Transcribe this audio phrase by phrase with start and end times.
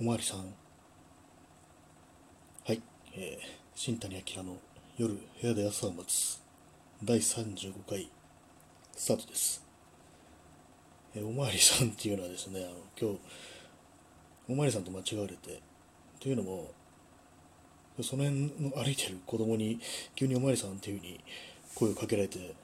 [0.00, 0.38] おまわりさん。
[2.66, 2.80] はい、
[3.14, 4.56] えー、新谷明の
[4.96, 6.40] 夜部屋で朝を待つ
[7.04, 8.10] 第35回
[8.96, 9.62] スタートです。
[11.14, 13.20] えーおまわりさんっていうのはですね、あの今日、
[14.48, 15.60] おまわりさんと間違われて、
[16.18, 16.70] というのも、
[18.00, 19.78] その辺の歩いてる子供に
[20.16, 21.20] 急におまわりさんっていうふうに
[21.74, 22.54] 声をかけられて、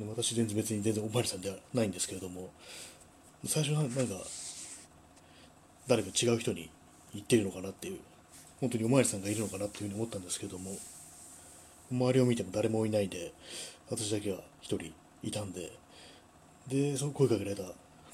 [0.00, 2.50] 私全然別に全然おまわりさんではないんですけれども、
[3.44, 4.14] 最初はなんか、
[5.90, 6.70] 誰か違う人に
[7.12, 7.98] 言ってるのかなっていう、
[8.60, 10.78] 本当におまわりさんがいるのかなっていうふうに思ったんですけども、
[11.90, 13.32] 周りを見ても誰もいないで、
[13.90, 14.92] 私だけが一人
[15.24, 15.72] いたんで、
[16.68, 17.64] で、その声かけられた、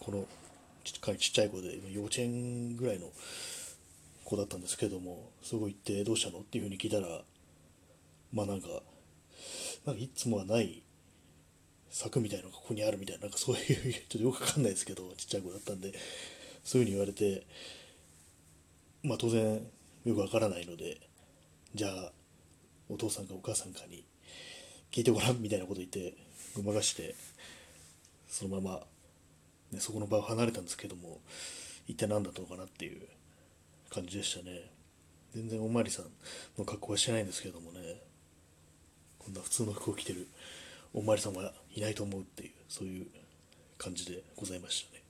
[0.01, 0.25] この
[0.85, 3.09] ちっかりちっちゃい子で、幼稚園ぐらいの
[4.24, 7.21] 子だったんですけども、そこ行ってどうしたのっていうふうに聞いたら、
[8.33, 8.69] まあなんか、
[9.85, 10.83] なんかいつもはない
[11.91, 15.93] 柵みたいのがここにあるみたいな、なんかそういう、ちょっとよくわかんないですけど、ちっちゃい子だったんで、
[16.66, 17.47] そういうふうに言われて、
[19.05, 19.65] まあ当然
[20.05, 21.01] よくわからないので、
[21.77, 22.13] じゃあ
[22.88, 24.04] お父さんかお母さんかに
[24.91, 26.15] 聞いてごらんみたいなこと言って
[26.57, 27.15] ごまかして、
[28.29, 28.80] そのまま、
[29.71, 31.21] ね、そこの場を離れたんですけども、
[31.87, 33.01] 一体何だったのかなっていう
[33.88, 34.69] 感じでしたね。
[35.37, 36.07] 全然おまわりさん
[36.59, 37.79] の格好はしてないんですけどもね、
[39.21, 40.26] こんな普通の服を着てる
[40.93, 43.07] おまわりさんはいないと思うっていう、そういう
[43.79, 45.05] 感じでございましたね。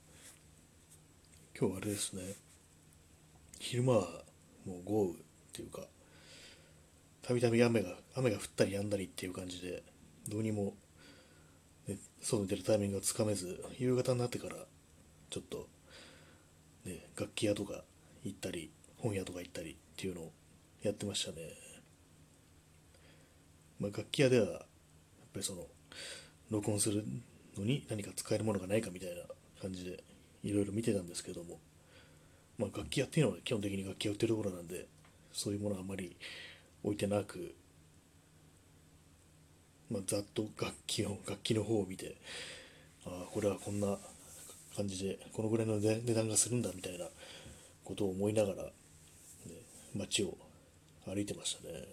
[1.59, 2.21] 今日はあれですね、
[3.57, 4.01] 昼間は
[4.63, 5.15] もう豪雨っ
[5.53, 5.81] ていうか、
[7.23, 9.81] たびたび雨が雨が降ったり止んだりっていう感じで、
[10.29, 10.75] どうにも、
[11.87, 14.55] ね、外に出るタイミングがつかめず、夕方になってから、
[15.31, 15.67] ちょっと、
[16.85, 17.83] ね、楽器屋とか
[18.23, 18.69] 行ったり、
[18.99, 20.31] 本屋とか行ったりっていうのを
[20.83, 21.37] やってましたね。
[23.79, 24.59] まあ、楽器屋では、やっ
[25.33, 25.65] ぱりその、
[26.51, 27.03] 録音する
[27.57, 29.23] のに何か使えるものがないかみたいな
[29.59, 30.03] 感じで、
[30.47, 31.59] いろいろ見てたんですけども、
[32.57, 34.87] まあ、楽器屋っていうのは基本的に楽器屋売ってるところなんで、
[35.33, 36.15] そういうものはあまり
[36.83, 37.53] 置いてなく、
[39.91, 42.15] まあ、ざっと楽器を楽器の方を見て、
[43.05, 43.97] ああ、これはこんな
[44.75, 47.05] 感じで、このぐらいの値段がするんだみたいな
[47.83, 48.71] ことを思いながら、ね、
[49.95, 50.37] 街を
[51.05, 51.85] 歩いてましたね。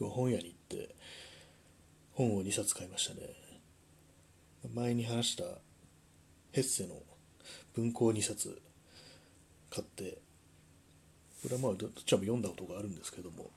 [0.00, 0.94] 本屋に行って、
[2.12, 3.48] 本を2冊買いましたね。
[4.74, 5.44] 前に話した
[6.52, 6.94] ヘッセの
[7.74, 8.60] 文庫2冊
[9.70, 10.18] 買って、
[11.42, 13.50] これはまあどっちも読んだことがあるんですけども、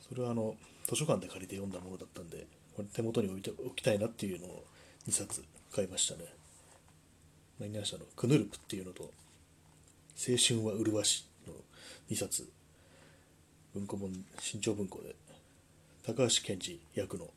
[0.00, 4.64] それはあの図書館で借りて読んだものだったんで、これ手元に置いておきたいなっていうのを
[5.08, 5.42] 2冊
[5.74, 6.24] 買いましたね。
[7.58, 11.54] 前に話したの、クヌルプっていうのと、青春は麗しの
[12.10, 12.48] 2冊、
[13.74, 15.14] 文庫本、新潮文庫で、
[16.04, 17.30] 高橋健二役の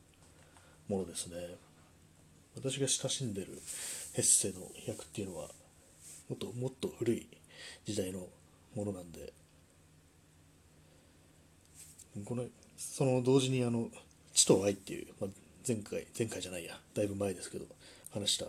[0.88, 1.36] ものですね。
[2.56, 3.48] 私が親しんでる
[4.14, 5.50] ヘッセの役っていうのは
[6.30, 7.28] もっともっと古い
[7.86, 8.28] 時代の
[8.76, 9.34] ものなんで
[12.24, 12.46] この
[12.78, 13.90] その同時にあの
[14.34, 15.30] 「知と愛」っていう、まあ、
[15.68, 17.66] 前回前回じゃないやだいぶ前ですけど
[18.14, 18.46] 話した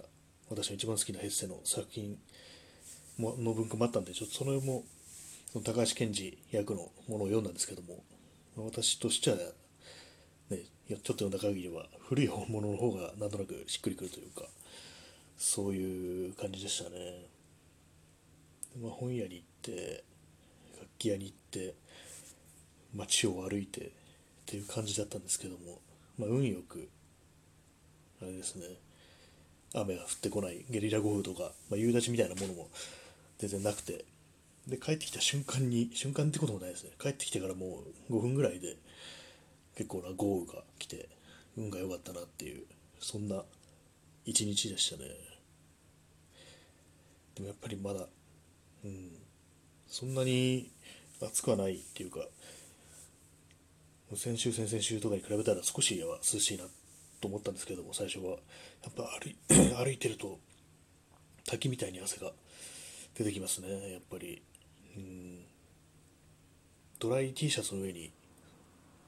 [0.48, 2.18] 私の一番好きなヘッセの作品
[3.18, 4.84] もの文庫もあったんでちょっとそれも
[5.64, 8.04] 高橋健二役のものを読んだんですけども
[8.56, 9.36] 私としては、
[10.88, 14.42] いやちょっと読んだ限りは古い本物の方がなんとなくしっくりくるというか
[15.36, 17.26] そういう感じでしたね、
[18.80, 20.04] まあ、本屋に行って
[20.78, 21.74] 楽器屋に行って
[22.94, 23.90] 街を歩いてっ
[24.46, 25.80] ていう感じだったんですけども、
[26.18, 26.88] まあ、運よく
[28.22, 28.66] あれですね
[29.74, 32.68] 雨が降ってこないゲリラ豪雨とか、まあ、夕立みたいなものも
[33.38, 34.04] 全然なくて
[34.68, 36.90] で帰ってきた瞬間に瞬間ってこともないですね。
[37.00, 38.76] 帰ってきてからもう5分ぐらいで
[39.76, 41.08] 結構な豪雨が来て
[41.56, 42.64] 運が良かったなっていう
[42.98, 43.42] そんな
[44.24, 45.10] 一日でしたね。
[47.36, 48.06] でもやっぱりまだ
[48.84, 49.10] うん
[49.86, 50.70] そんなに
[51.22, 52.20] 暑くはないっていうか
[54.14, 56.64] 先週先々週とかに比べたら少しは涼しいな
[57.20, 58.38] と思ったんですけども最初は。
[58.84, 59.36] やっぱ歩い
[59.74, 60.38] 歩いてると
[61.44, 62.30] 滝みたいに汗が
[63.14, 64.42] 出てきますねやっぱり。
[64.96, 65.44] うん
[66.98, 68.10] ドライ T シャツの上に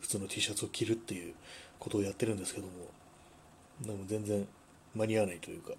[0.00, 1.34] 普通の T シャツを着るっていう
[1.78, 2.72] ことをやってるんですけども
[3.80, 4.46] でも全然
[4.94, 5.72] 間に合わないというか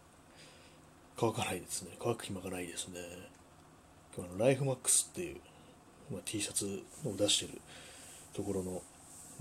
[1.18, 1.90] 乾かないですね。
[2.02, 3.02] 乾く暇がないですね。
[4.16, 5.38] 今日のライフマックスっていう、
[6.12, 7.60] まあ、T シャツを出してる
[8.34, 8.82] ところの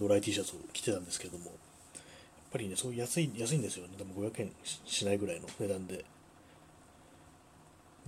[0.01, 1.55] ドライ T シャツを着てたんですけどもやっ
[2.51, 3.95] ぱりねそう安い安いんですよね。
[3.97, 6.05] でも500円しないぐらいの値段で。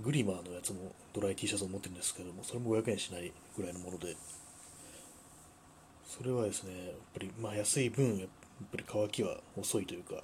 [0.03, 4.17] グリマーのやつもドライ T シャツを持ってるんですけどもそれも500円しないぐらいのもので。
[6.11, 8.29] それはですね、やっぱりまあ安い分、やっ
[8.73, 10.15] ぱり乾きは遅いというか、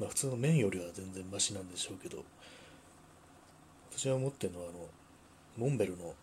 [0.00, 2.24] まあ、普通の麺よりは全然マシなんでしょうけど、
[3.96, 4.86] 私が持ってるのはあの
[5.56, 6.14] モンベルの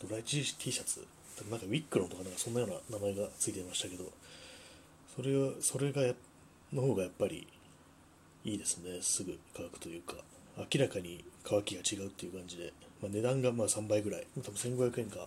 [0.00, 1.04] ドライチ T シャツ
[1.50, 4.04] なんかウィックロンとかなんかそんなような名前がついてましたけど
[5.16, 6.12] それはそれがや
[6.72, 7.46] の方がやっぱり
[8.44, 10.14] いいですねすぐ乾くというか。
[10.58, 15.26] 明らかに乾きが違うっていう感じで、まあ、値段がまあ3倍ぐらい多分1500円か、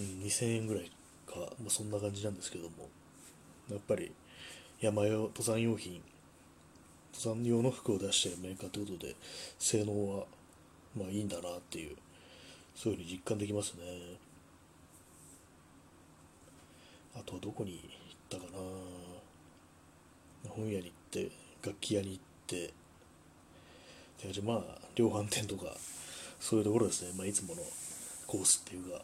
[0.00, 0.90] うん、2000円ぐらい
[1.32, 2.88] か、まあ、そんな感じなんですけども
[3.70, 4.12] やっぱり
[4.80, 6.02] 山用登山用品
[7.14, 9.14] 登山用の服を出してるメーカーということで
[9.58, 10.24] 性能は
[10.96, 11.96] まあいいんだなっていう
[12.74, 13.82] そういうふうに実感できますね。
[17.14, 17.72] あとはどこに
[18.30, 18.58] 行ったかな。
[20.48, 21.30] 本屋に行って
[21.64, 22.72] 楽器屋に行って
[24.32, 24.60] でまあ
[24.94, 25.76] 量販店とか
[26.40, 27.62] そういうところですね、まあ、いつもの
[28.26, 29.02] コースっていうか。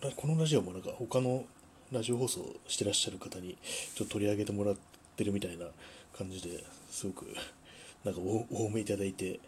[0.00, 1.44] このラジオもなんか他の
[1.92, 3.58] ラジオ放送してらっしゃる方に
[3.94, 4.74] ちょっと取り上げてもらっ
[5.14, 5.66] てるみたいな
[6.16, 7.26] 感じですごく
[8.02, 8.20] なんか
[8.50, 9.38] おおめいただいて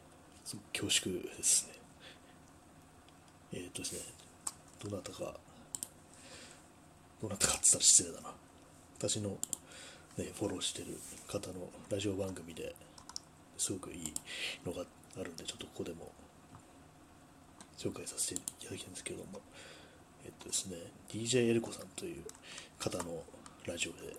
[0.44, 1.72] すごく恐縮ですね。
[3.54, 4.00] えっ、とですね
[4.84, 5.34] どなたか
[7.22, 8.28] どなたかって言ったら失礼だな。
[8.98, 9.31] 私の、
[10.19, 10.98] ね、フォローしてる
[11.28, 12.75] 方のラジオ番組で
[13.56, 14.12] すごくいい
[14.66, 14.84] のが
[15.19, 16.12] あるんでちょっとここでも
[17.78, 19.40] 紹介させていただきたいんですけども。
[20.24, 20.76] えっとですね、
[21.08, 22.22] DJ エルコさんという
[22.78, 23.22] 方の
[23.66, 24.14] ラジオでで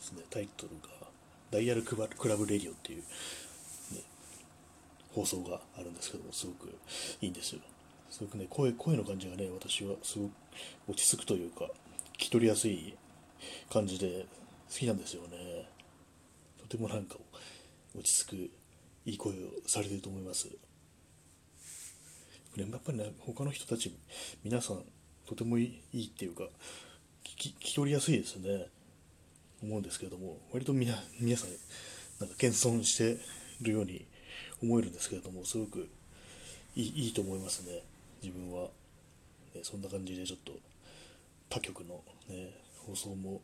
[0.00, 0.88] すね、タイトルが
[1.50, 3.02] ダイヤルクラブレディオっていう、
[3.94, 4.02] ね、
[5.14, 6.68] 放送があるんですけども、すごく
[7.20, 7.60] いいんですよ。
[8.10, 10.32] すごくね、声、声の感じがね、私はすごく
[10.88, 11.64] 落ち着くというか、
[12.14, 12.96] 聞き取りやすい
[13.70, 14.26] 感じで
[14.70, 15.68] 好きなんですよね。
[16.58, 17.16] とてもなんか
[17.94, 20.48] 落ち着くいい声をされてると思います。
[22.56, 23.94] やっぱりね、他の人たち、
[24.42, 24.82] 皆さん、
[25.26, 26.44] とてもいいっていうか、
[27.24, 28.66] 聞き取りやすいですね。
[29.62, 31.50] 思うんですけれども、割と皆皆さん、
[32.20, 33.18] なんか謙遜して
[33.60, 34.06] るように
[34.62, 35.88] 思えるんですけれども、すごく
[36.74, 37.82] いいいいと思いますね、
[38.22, 38.68] 自分は。
[39.54, 40.52] ね、そんな感じでちょっと
[41.48, 42.50] 他局の、ね、
[42.86, 43.40] 放送も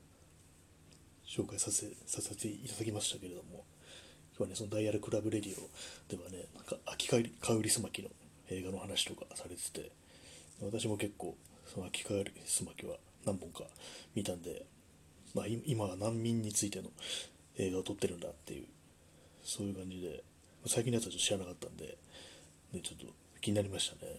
[1.27, 3.65] 紹介させさせていただきましたけれども、
[4.37, 5.69] 今日はね、そのダイヤルクラブレディオ
[6.15, 8.09] ではね、なんか秋香りすまきの
[8.53, 9.91] 映画の話とかされてて、
[10.61, 13.65] 私も結構、その秋香りすまきは何本か
[14.15, 14.67] 見たんで、
[15.35, 16.91] まあ、今は難民についての
[17.57, 18.67] 映画を撮ってるんだっていう
[19.43, 20.23] そういう感じで
[20.67, 21.99] 最近のやつはちょっと知らなかったんで、
[22.73, 23.07] ね、ちょっと
[23.41, 24.13] 気になりましたね、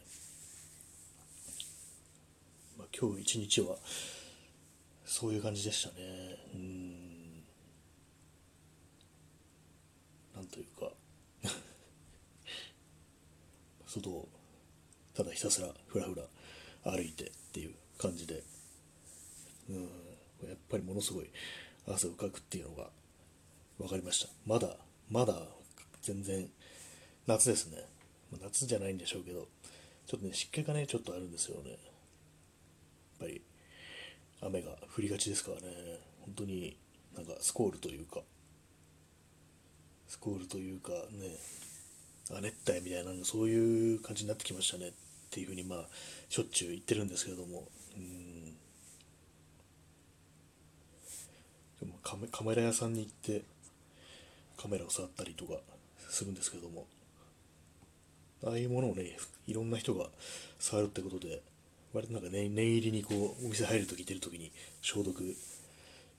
[2.78, 3.76] まあ、今日一日は
[5.06, 7.44] そういう感じでしたねうん
[10.36, 10.92] なんというか
[13.88, 14.28] 外を
[15.16, 16.24] ただひたすらふらふら
[16.84, 18.44] 歩いてっていう感じで。
[19.70, 19.84] うん。
[20.48, 21.30] やっぱりものすごい
[21.88, 22.90] 汗をかくっていうのが
[23.78, 24.32] 分かりました。
[24.46, 24.76] まだ
[25.10, 25.36] まだ
[26.02, 26.50] 全然
[27.28, 27.78] 夏ですね。
[28.42, 29.48] 夏じゃないんでしょうけど
[30.08, 31.72] ちょっとね湿気がねちょっとあるんですよね。
[31.72, 31.80] やっ
[33.20, 33.42] ぱり
[34.42, 36.00] 雨が降りがちですからね。
[36.26, 36.78] 本当に
[37.16, 38.20] なんかスコールというか
[40.08, 41.38] スコールというかね
[42.32, 44.92] 亜熱帯みたいなそういう感じになってきましたね。
[45.34, 45.88] っていうふうにまあ
[46.30, 47.68] しょっちゅう言ってるんですけれども。
[47.98, 48.56] うん。
[52.04, 53.44] カメカメラ屋さんに行って
[54.56, 55.56] カメラを触ったりとか
[56.08, 56.86] するんですけども。
[58.46, 60.06] ああいうものをねいろんな人が
[60.60, 61.42] 触るってことで
[61.94, 65.24] 割となんか、ね、念入りにこうお店入るとき出るときに消毒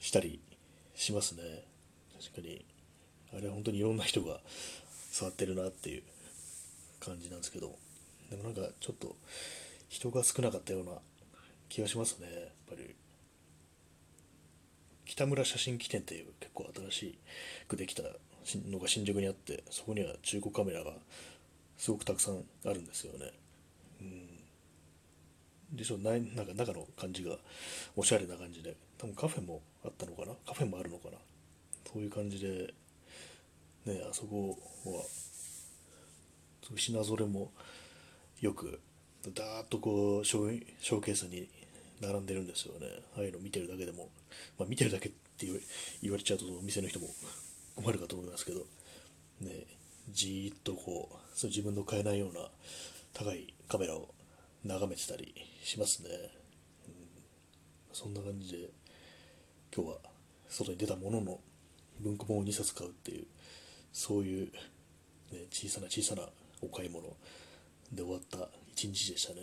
[0.00, 0.40] したり
[0.97, 1.42] しますね。
[2.21, 2.64] 確かに。
[3.33, 4.40] あれは本当にいろんな人が
[5.12, 6.02] 触ってるなっていう
[6.99, 7.76] 感じなんですけど。
[8.31, 9.16] でもなんかちょっと
[9.88, 10.93] 人が少なかったような
[11.69, 12.26] 気がしますね。
[12.26, 12.95] やっぱり
[15.04, 17.19] 北村写真機店っていう結構新し
[17.69, 20.93] くできたのが新宿にあってそこには中古カメラが
[21.76, 23.33] すごくたくさんあるんですよね。
[24.00, 27.37] うん、でしょななんか中の感じが
[27.97, 30.33] おしゃれな感じで多分カフェもあったのかな？
[30.47, 31.19] カフェもあるのかな？
[31.93, 32.75] そういう感じで
[33.87, 35.02] ねあそこは
[36.76, 37.52] 品ぞれも
[38.41, 38.81] よく
[39.35, 41.49] ダーッとこうショーケースに
[42.00, 42.87] 並んでるんですよね。
[43.17, 44.09] ああいうの見てるだけでも。
[44.59, 45.47] まあ、見てるだけって
[46.03, 47.09] 言われちゃうとお店の人も
[47.76, 48.61] 困るかと思いますけど、
[49.41, 49.67] ね、
[50.11, 52.41] じーっとこうそ自分の買えないような
[53.12, 54.09] 高いカメラを
[54.64, 56.09] 眺めてたりしますね、
[56.87, 56.95] うん、
[57.93, 58.69] そんな感じで
[59.75, 59.97] 今日は
[60.49, 61.41] 外に出たものの
[62.00, 63.26] 文庫本を2冊買うっていう
[63.93, 64.47] そういう、
[65.33, 66.23] ね、小さな小さな
[66.61, 67.05] お買い物。
[67.93, 68.49] で終わった。
[68.73, 69.41] 一日でしたね。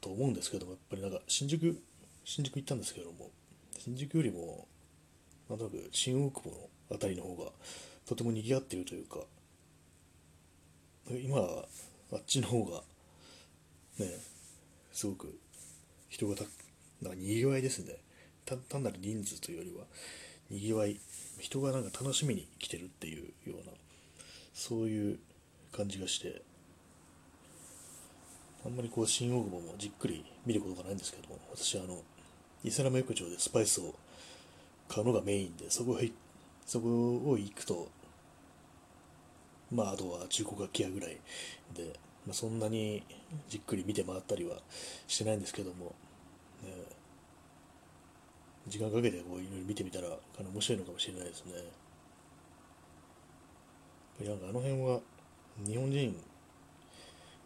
[0.00, 1.82] と思うんですけどもやっぱりなんか新宿
[2.24, 3.30] 新宿行ったんですけども
[3.78, 4.66] 新宿よりも
[5.48, 6.56] なんとなく新大久保の
[6.90, 7.50] 辺りの方が
[8.06, 9.18] とても賑わっているというか
[11.10, 12.82] 今あっちの方が
[13.98, 14.06] ね
[14.92, 15.38] すごく
[16.08, 16.44] 人がた
[17.02, 17.96] なんかにぎわいですね。
[18.68, 19.84] 単なる人数というよりは。
[20.50, 20.98] にぎわい
[21.38, 23.72] 人がなんか楽しみに来てるっていうような
[24.52, 25.18] そういう
[25.72, 26.42] 感じがして
[28.64, 32.02] あんまりこう新大久保もじっくり見ることがないんですけども私あの
[32.62, 33.94] 伊勢ラム浴場でスパイスを
[34.88, 36.10] 買うのがメインでそこへ
[36.66, 36.88] そこ
[37.30, 37.88] を行くと
[39.72, 41.18] まああとは中古楽器屋ぐらい
[41.74, 43.02] で、まあ、そんなに
[43.48, 44.56] じっくり見て回ったりは
[45.06, 45.94] してないんですけども、
[46.62, 46.72] ね、
[48.66, 51.52] 時間かけてこういろいろ見てみたらかなり面白いのかもしれないですね。
[54.26, 55.00] なんかあの辺は
[55.66, 56.14] 日本人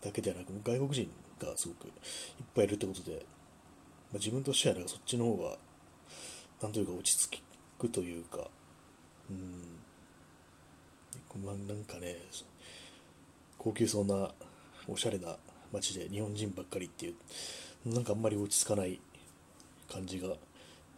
[0.01, 1.09] だけではなく外国人
[1.41, 1.93] がすごくいっ
[2.55, 3.19] ぱいいるってことで、ま
[4.15, 5.57] あ、自分としてはなんかそっちの方が
[6.63, 7.43] なんというか落ち着
[7.79, 8.49] くというか
[9.31, 9.85] うん
[11.45, 12.17] まあ、なんかね
[13.59, 14.31] 高級そうな
[14.87, 15.37] おしゃれな
[15.73, 17.15] 街で日本人ばっかりってい
[17.85, 19.01] うなんかあんまり落ち着かない
[19.91, 20.29] 感じが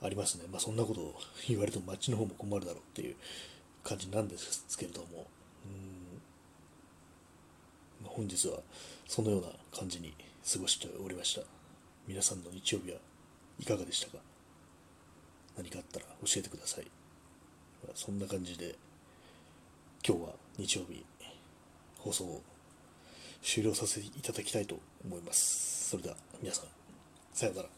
[0.03, 0.45] ありますね。
[0.51, 1.15] まあそんなことを
[1.49, 3.17] 言われても街の方も困るだろうっていう
[3.83, 5.27] 感じなんですけれども。
[8.03, 8.09] うん。
[8.09, 8.61] 本日は
[9.07, 10.15] そのような感じに
[10.53, 11.47] 過ごしておりました。
[12.07, 12.99] 皆さんの日曜日は
[13.59, 14.19] いかがでしたか？
[15.57, 16.87] 何かあったら教えてください。
[17.95, 18.75] そんな感じで
[20.07, 21.05] 今日は日曜日
[21.99, 22.43] 放送を
[23.43, 25.91] 終了させていただきたいと思います。
[25.91, 26.67] それでは皆さん
[27.33, 27.69] さようなら。